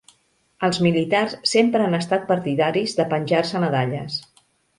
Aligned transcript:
Els 0.67 0.77
militars 0.85 1.35
sempre 1.51 1.85
han 1.89 1.97
estat 1.99 2.25
partidaris 2.33 2.97
de 3.01 3.07
penjar-se 3.13 3.63
medalles. 3.67 4.19